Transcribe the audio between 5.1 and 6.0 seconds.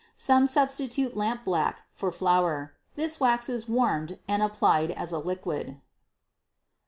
a liquid.